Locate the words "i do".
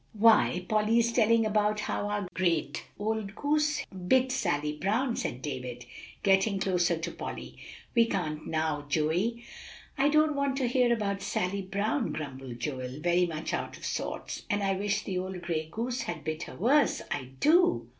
17.11-17.87